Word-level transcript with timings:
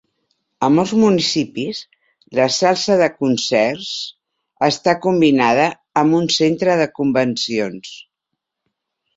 A 0.67 0.67
molts 0.75 0.93
municipis, 1.01 1.81
la 2.39 2.47
salsa 2.55 2.97
de 3.03 3.09
concerts 3.17 3.91
està 4.69 4.97
combinada 5.05 5.69
amb 6.03 6.19
un 6.23 6.27
centre 6.41 6.79
de 6.83 6.91
convencions. 6.99 7.97